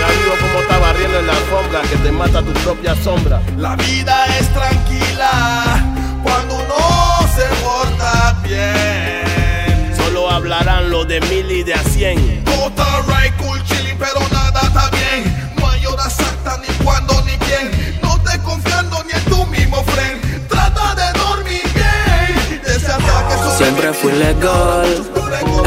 [0.02, 3.42] Amigo, como está barriendo en la alfombra que te mata tu propia sombra.
[3.58, 5.84] La vida es tranquila
[6.24, 9.96] cuando uno se porta bien.
[9.96, 12.44] Solo hablarán los de mil y de a cien.
[12.46, 15.54] Todo está right, cool, chilling, pero nada está bien.
[15.58, 18.00] No hay hora exacta ni cuándo ni quién.
[18.02, 20.48] No te confiando ni en tu mismo friend.
[20.48, 22.62] Trata de dormir bien.
[22.64, 25.06] De ese ataque Siempre fui legal,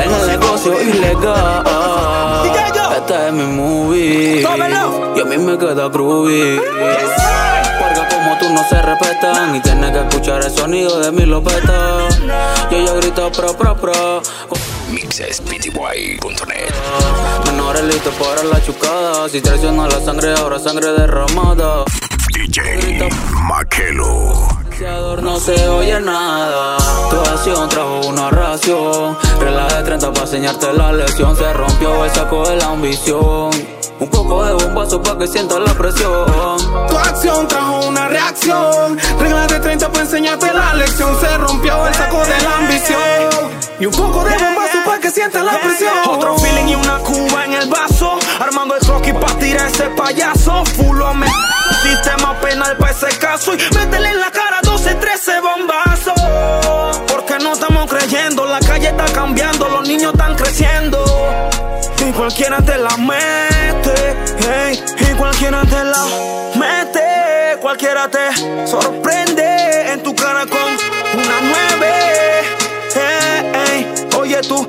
[0.03, 2.62] en el negocio ilegal.
[3.03, 6.61] Este es mi movie, y a mí me queda groovy.
[7.81, 12.07] Porque como tú no se respetan, y tienes que escuchar el sonido de mi lopeta.
[12.71, 14.23] Y ella grita pro, pro, pro.
[14.93, 16.75] Mixespty.net
[17.47, 19.29] Menores listos para la chucada.
[19.29, 21.85] Si traiciona la sangre, ahora sangre derramada.
[22.33, 23.01] DJ
[24.83, 26.77] No se oye nada.
[27.09, 29.17] Tu acción trajo una ración.
[29.39, 31.37] Regla de 30 para enseñarte la lección.
[31.37, 33.51] Se rompió el saco de la ambición.
[34.01, 36.27] Un poco de bombazo para que sientas la presión.
[36.89, 38.99] Tu acción trajo una reacción.
[39.21, 41.21] Regla de 30 para enseñarte la lección.
[41.21, 43.63] Se rompió el saco de la ambición.
[43.79, 45.93] Y un poco de bombazo para que sientas la presión.
[46.09, 48.19] Otro feeling y una cuba en el vaso.
[48.41, 50.65] Armando el croquis para tirar ese payaso.
[50.77, 51.29] Fulo me.
[51.85, 53.55] Sistema penal para ese caso.
[53.55, 54.42] Y métele en la cara
[55.33, 57.01] 12, 13 bombazos.
[57.07, 58.47] Porque no estamos creyendo.
[58.47, 59.69] La calle está cambiando.
[59.69, 61.05] Los niños están creciendo.
[62.05, 66.05] Y cualquiera te la mete, hey, y cualquiera te la
[66.57, 71.93] mete, cualquiera te sorprende en tu cara con una nueve.
[72.93, 74.69] Hey, oye tú,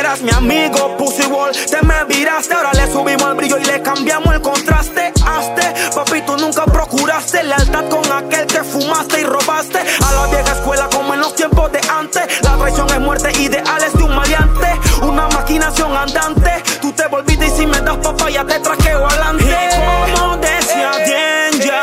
[0.00, 3.82] eras mi amigo, Pussy Wall, te me viraste, ahora le subimos el brillo y le
[3.82, 5.12] cambiamos el contraste.
[5.26, 10.52] Hazte, papi, tú nunca procuraste lealtad con aquel que fumaste y robaste a la vieja
[10.52, 12.22] escuela como en los tiempos de antes.
[12.42, 16.50] La traición es muerte, ideales de un maleante, una maquinación andante.
[16.80, 19.44] Tú te volviste y si me das papaya te traqueo adelante.
[19.44, 21.82] Y como decía Dienja,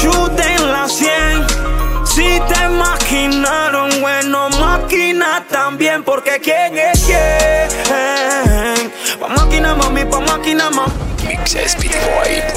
[0.00, 1.46] shoot en la 100.
[2.04, 7.43] Si te maquinaron, bueno, máquina también, porque quién es quién.
[9.64, 10.92] Máquina, mami, pa' máquina, mami.
[11.24, 12.52] Mixespty.net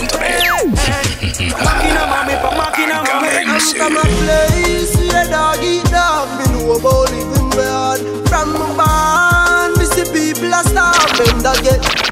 [1.63, 3.29] máquina, mami, pa' máquina, mami.
[3.77, 7.99] From a place where dog eat dog, me know about living bad.
[8.27, 12.06] From my band, me see people a starving dog get.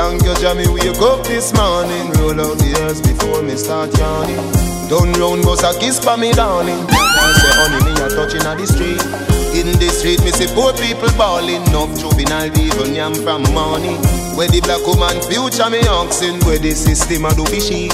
[0.00, 0.66] Thank you, Jamie.
[0.66, 4.40] Wake up this morning, roll out the earth before me start yawning.
[4.88, 6.88] Done round, bust a kiss for me, darling.
[6.88, 8.96] I say, honey, me a touching on the street.
[9.52, 11.60] In the street, me see poor people balling.
[11.68, 13.92] Enough juvenile people yam from money.
[14.40, 17.92] Where the black woman future me oxen, where the system a do fishy.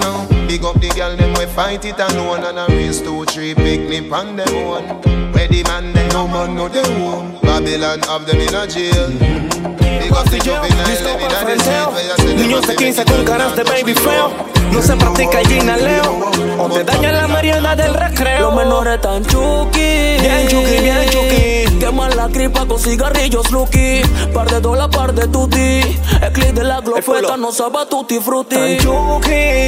[0.00, 3.52] No, big up the girl them we fight it alone and a race two three
[3.52, 4.88] picnic on them one.
[5.36, 7.36] Where the man them no man no they own.
[7.44, 9.71] Babylon have them in a jail.
[10.12, 14.30] Where you see them Niños de 15 con caras de baby feo.
[14.70, 16.30] No se practica el ginaleo.
[16.58, 18.40] O te dañan la merienda del recreo.
[18.40, 20.16] Los menores tan chuki.
[20.20, 21.78] Bien chuki, bien chuki.
[21.78, 24.02] Queman la gripa con cigarrillos Lucky.
[24.34, 25.80] Par de dólar, par de tutti.
[26.20, 28.56] El clip de la glopeta no sabe a tutti frutti.
[28.56, 29.62] Tan chuki,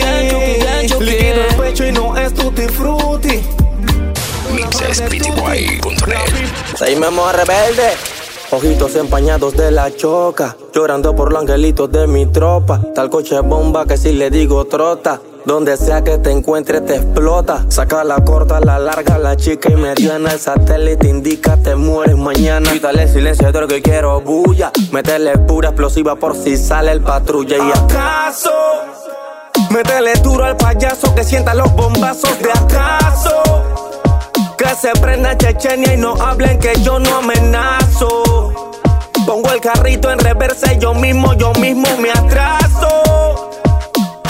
[1.01, 3.43] Líquido el pecho y no es tutti frutti.
[4.53, 5.81] Mixespty.net
[6.77, 8.24] Seis memos rebelde.
[8.55, 12.81] Ojitos empañados de la choca, llorando por los angelitos de mi tropa.
[12.95, 15.21] Tal coche bomba que si le digo trota.
[15.45, 17.67] Donde sea que te encuentres te explota.
[17.69, 20.31] Saca la corta, la larga, la chica y mediana.
[20.35, 22.71] El satélite indica te mueres mañana.
[22.71, 24.71] Quítale silencio de que quiero bulla.
[24.93, 27.57] Métele pura explosiva por si sale el patrulla.
[27.57, 28.53] Y acaso,
[29.71, 33.74] métele duro al payaso que sienta los bombazos de acaso.
[34.65, 38.73] Que se prenda Chechenia y no hablen que yo no amenazo.
[39.27, 43.51] Pongo el carrito en reversa y yo mismo, yo mismo me atraso.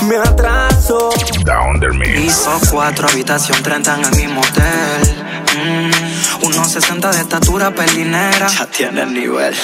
[0.03, 1.11] Me atraso.
[1.45, 2.21] Down the mix.
[2.21, 5.25] Piso 4, habitación 30 en el mismo hotel.
[5.57, 8.49] Mm, unos 60 de estatura, pelinera.
[8.49, 9.55] Ya tiene el nivel.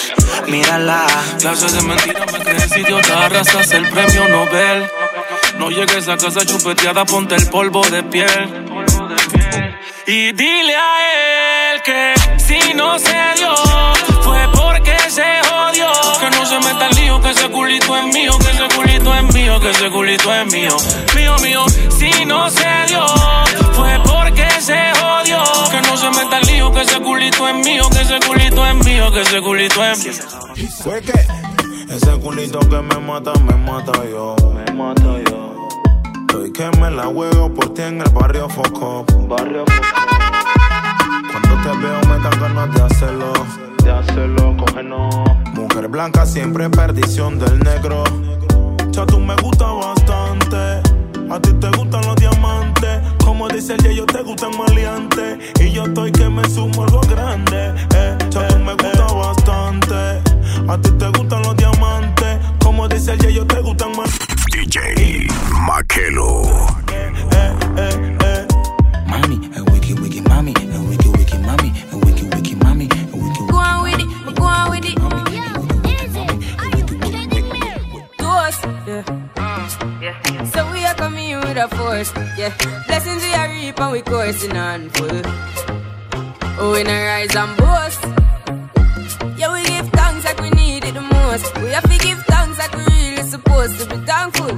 [0.46, 1.04] Mírala.
[1.40, 4.88] Clases de mentira me crees idiota, arrasas el premio Nobel.
[5.58, 8.70] No llegues a casa chupeteada, ponte el polvo de piel.
[10.12, 13.54] Y dile a él que si no se dio,
[14.22, 15.86] fue porque se jodió.
[16.18, 19.22] Que no se meta el lío, que ese culito es mío, que ese culito es
[19.32, 20.76] mío, que ese culito es mío.
[21.14, 21.64] Mío, mío,
[21.96, 23.06] si no se dio,
[23.74, 25.44] fue porque se jodió.
[25.70, 28.74] Que no se meta el lío, que ese culito es mío, que ese culito es
[28.84, 30.68] mío, que ese culito es mío.
[30.82, 31.12] Fue que
[31.88, 34.34] ese culito que me mata, me mata yo.
[34.56, 35.59] Me mata yo.
[36.30, 39.04] Estoy que me la juego por ti en el barrio Foco.
[39.28, 43.32] Barrio Cuando te veo me dan ganas de hacerlo.
[43.82, 45.12] De hacerlo, cógenos.
[45.54, 48.04] Mujer blanca siempre perdición del negro.
[48.92, 50.56] Ya tú me gusta bastante.
[51.28, 53.00] A ti te gustan los diamantes.
[53.24, 55.36] Como dice el yo te gustan maleantes.
[55.60, 57.74] Y yo estoy que me sumo algo grande.
[57.96, 59.94] Eh, ya tú me gusta bastante.
[60.68, 62.38] A ti te gustan los diamantes.
[62.62, 64.19] Como dice el yo te gustan más.
[64.60, 65.26] DJ
[65.66, 66.44] Makelo.
[69.08, 73.46] Mami, a wiki wiki mami, a wiki wiki mami, a wiki wiki mami, a wiki
[73.50, 74.96] Go on with it, go on with it.
[78.18, 78.62] Ghost,
[80.02, 80.44] yeah.
[80.52, 82.52] So we are coming here with a force, yeah.
[82.86, 85.22] Blessings we are reap and we coursing on full.
[86.60, 88.02] Oh, we not rise and boast.
[89.38, 91.56] Yeah, we give thanks like we need it the most.
[91.62, 92.89] We have to give thanks like we really
[93.50, 94.52] supposed to be thankful.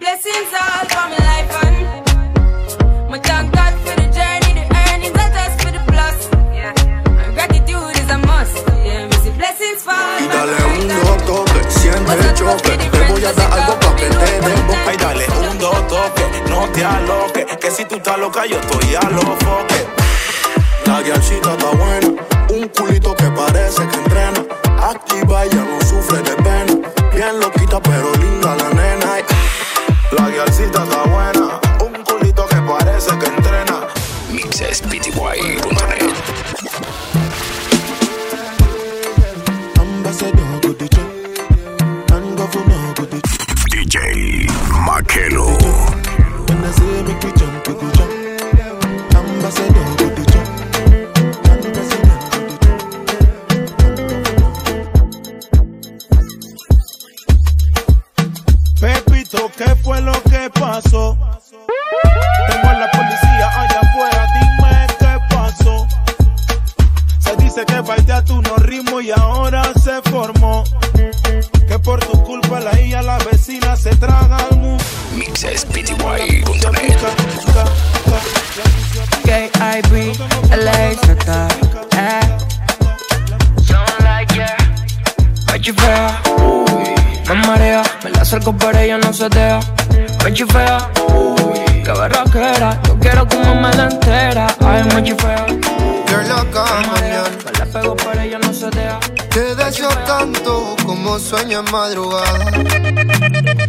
[0.00, 5.30] Blessings all for my life and my thank God for the journey, the earnings, not
[5.38, 6.18] just for the plus.
[6.58, 8.56] Yeah, and gratitude is a must.
[8.86, 10.18] Yeah, me see blessings fall.
[10.20, 12.72] Y dale un dos toque, siente el choque.
[12.90, 14.88] Te voy a dar algo pa' que te den boca.
[14.88, 17.44] Ay, dale un dos toque, no te aloques.
[17.56, 19.86] Que si tú estás loca, yo estoy a los foques.
[20.86, 22.08] La guialcita está buena,
[22.50, 24.40] un culito que parece que entrena.
[24.82, 26.74] Activa y ya no sufre de pena.
[27.14, 27.49] Bien loquita,
[60.70, 61.19] lo
[101.62, 102.44] madrugada.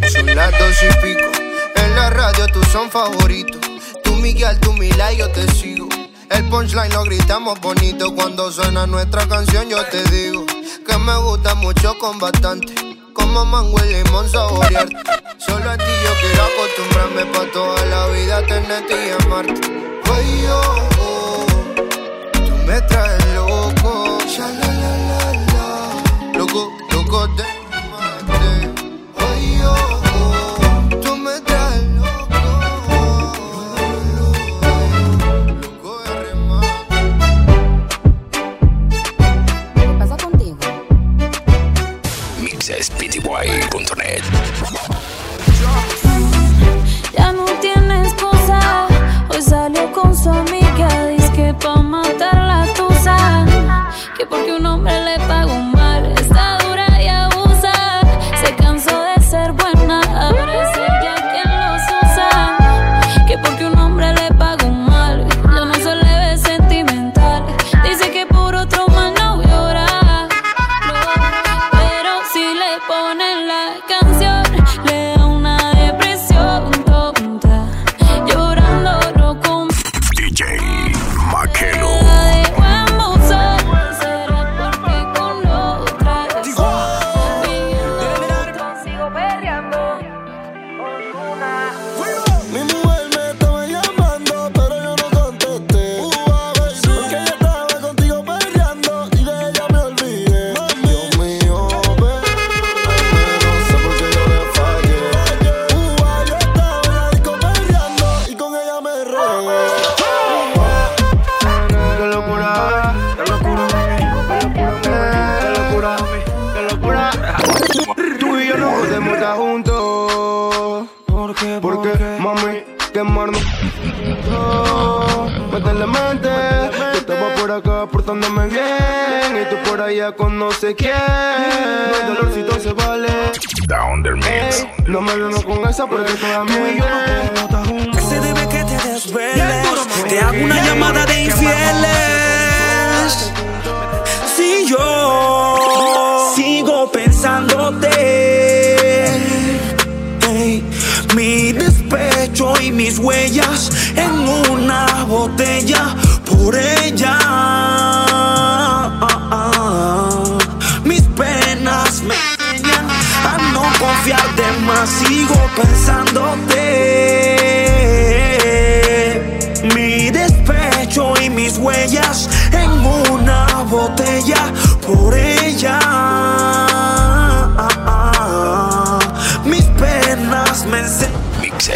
[0.09, 1.27] Son las dos y pico.
[1.75, 3.59] En la radio tú son favoritos.
[4.03, 5.89] Tú Miguel, tú Mila y yo te sigo.
[6.29, 8.13] El punchline lo gritamos bonito.
[8.15, 12.73] Cuando suena nuestra canción yo te digo que me gusta mucho con bastante.
[13.13, 15.10] Como mango y limón saborearte.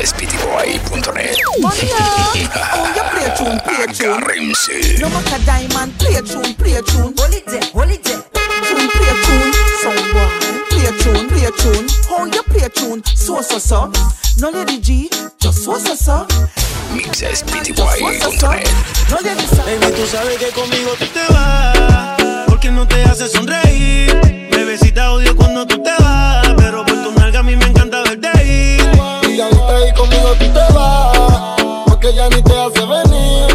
[0.05, 1.89] MixSPTBoy.net play
[3.25, 4.13] a tune, play a tune.
[4.13, 5.01] Agárrense.
[5.01, 7.15] No matter diamond, play a tune, play a tune.
[7.17, 8.21] Hold it there, hold it there.
[8.69, 9.49] Tune, play a tune.
[10.13, 10.29] Boy,
[10.69, 11.87] play a tune, play a tune.
[12.07, 13.03] How you play a tune?
[13.15, 13.91] So so so.
[14.37, 16.27] No lady G, just so so so.
[16.93, 18.69] MixSPTBoy.net
[19.09, 19.63] No lady so.
[19.65, 24.13] Baby, tú sabes que conmigo tú te vas Porque no te hace sonreír
[24.51, 26.44] Bebecita odio cuando tú te vas
[32.05, 33.54] porque ya ni te hace venir.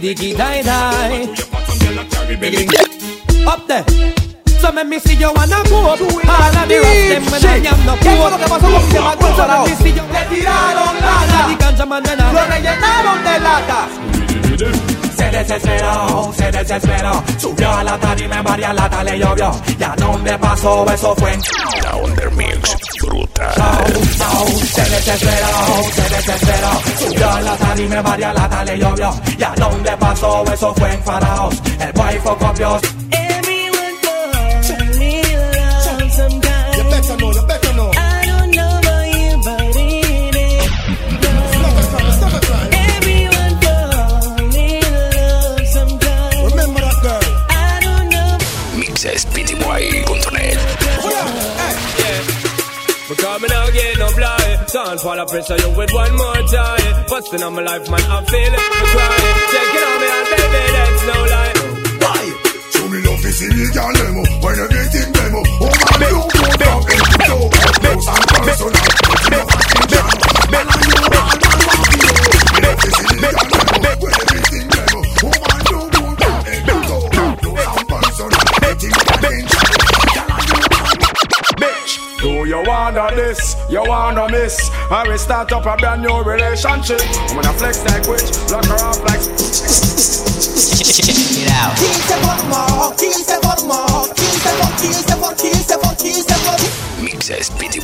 [0.00, 1.28] Diggy die die.
[3.46, 3.84] Up there.
[4.60, 7.66] So me me see you wanna go up All of the rest them when I
[7.66, 11.50] am no ¿Qué fue lo que pasó Le tiraron lata.
[11.50, 13.88] Y ganja man when I Lo rellenaron de lata.
[15.16, 20.18] Se desesperó, se desesperó Subió a la tarima, en varias latas le llovió Ya no
[20.18, 21.40] me pasó, eso fue en
[21.82, 22.14] Down
[23.08, 23.54] brutal.
[23.56, 25.48] Show, show, se desespera,
[25.92, 26.70] se desespera.
[26.98, 29.20] Subió la tarima, varias latas le llovió.
[29.38, 31.54] Y a dónde pasó, eso fue en Faraos.
[31.80, 32.80] El wifi copió.
[54.88, 58.24] Sound for the pressure you with one more time Busting on my life man I'm
[58.24, 61.52] feeling me crying it on me and baby that's no lie
[62.00, 62.24] Why?
[62.88, 67.36] Me love is illegal demo When everything demo Oh my you go from it So
[67.52, 70.08] close and personal But you know attention
[70.48, 75.36] Man I know man want to know Love is illegal demo When everything demo Oh
[75.36, 79.68] my you go from it So close and personal But you know attention
[81.60, 81.92] Bitch,
[82.24, 83.57] do you wanna this?
[83.68, 84.70] You wanna miss?
[84.90, 87.02] I will start up a brand new relationship.
[87.28, 89.20] I'm gonna flex like witch, block her off like.
[90.88, 91.76] Check it out.
[97.58, 97.82] 15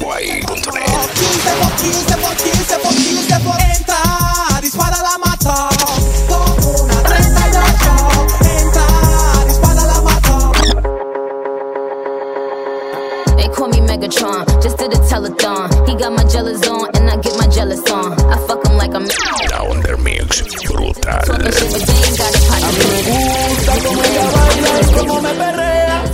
[16.05, 18.13] got my jealous on, and I get my jealous on.
[18.31, 19.07] I fuck him like I'm
[19.49, 20.43] Down the mix.
[20.67, 20.93] Brutal.
[21.01, 22.45] talking shit, but they ain't got a
[24.93, 26.05] Como me perrea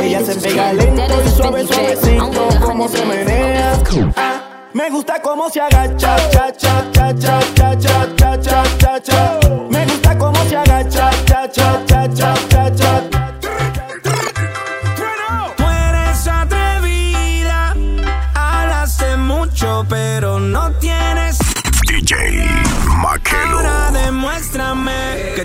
[0.00, 3.82] Ella se pega lento y suave, suavecito como se menea.
[4.16, 4.40] Ah,
[4.74, 9.40] Me gusta cómo se agacha, cha, cha, cha, cha, cha, cha, cha, cha, cha, cha.
[9.70, 12.57] Me gusta cómo se agacha, cha, cha cha cha cha
[22.08, 22.40] DJ
[23.52, 25.44] Ahora demuéstrame que